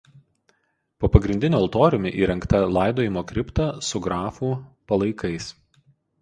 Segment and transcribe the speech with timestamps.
[1.03, 4.51] Po pagrindiniu altoriumi įrengta laidojimo kripta su grafų
[4.95, 5.53] palaikais.